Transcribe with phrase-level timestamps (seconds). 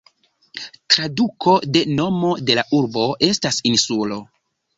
[0.93, 4.21] Traduko de nomo de la urbo estas "insulo".